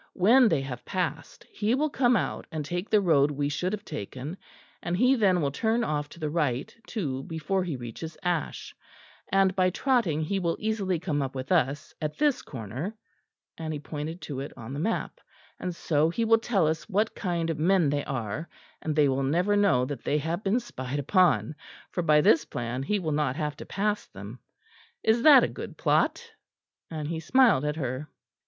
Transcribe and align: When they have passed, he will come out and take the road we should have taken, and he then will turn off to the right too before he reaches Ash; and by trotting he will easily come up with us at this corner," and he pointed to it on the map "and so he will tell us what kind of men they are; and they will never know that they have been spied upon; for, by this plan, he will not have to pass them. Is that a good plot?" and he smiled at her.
When 0.13 0.49
they 0.49 0.61
have 0.61 0.83
passed, 0.83 1.43
he 1.43 1.75
will 1.75 1.91
come 1.91 2.15
out 2.15 2.47
and 2.51 2.65
take 2.65 2.89
the 2.89 2.99
road 3.01 3.29
we 3.29 3.49
should 3.49 3.71
have 3.71 3.85
taken, 3.85 4.35
and 4.81 4.97
he 4.97 5.13
then 5.13 5.41
will 5.43 5.51
turn 5.51 5.83
off 5.83 6.09
to 6.09 6.19
the 6.19 6.31
right 6.31 6.75
too 6.87 7.21
before 7.21 7.63
he 7.63 7.75
reaches 7.75 8.17
Ash; 8.23 8.75
and 9.31 9.55
by 9.55 9.69
trotting 9.69 10.21
he 10.21 10.39
will 10.39 10.57
easily 10.59 10.97
come 10.97 11.21
up 11.21 11.35
with 11.35 11.51
us 11.51 11.93
at 12.01 12.17
this 12.17 12.41
corner," 12.41 12.95
and 13.59 13.73
he 13.73 13.79
pointed 13.79 14.21
to 14.21 14.39
it 14.39 14.51
on 14.57 14.73
the 14.73 14.79
map 14.79 15.19
"and 15.59 15.75
so 15.75 16.09
he 16.09 16.25
will 16.25 16.39
tell 16.39 16.65
us 16.65 16.89
what 16.89 17.13
kind 17.13 17.51
of 17.51 17.59
men 17.59 17.91
they 17.91 18.03
are; 18.05 18.49
and 18.81 18.95
they 18.95 19.07
will 19.07 19.21
never 19.21 19.55
know 19.55 19.85
that 19.85 20.03
they 20.03 20.17
have 20.17 20.43
been 20.43 20.59
spied 20.59 20.97
upon; 20.97 21.53
for, 21.91 22.01
by 22.01 22.21
this 22.21 22.43
plan, 22.43 22.81
he 22.81 22.97
will 22.97 23.11
not 23.11 23.35
have 23.35 23.55
to 23.55 23.67
pass 23.67 24.07
them. 24.07 24.39
Is 25.03 25.21
that 25.21 25.43
a 25.43 25.47
good 25.47 25.77
plot?" 25.77 26.31
and 26.89 27.07
he 27.07 27.19
smiled 27.19 27.63
at 27.65 27.75
her. 27.75 28.09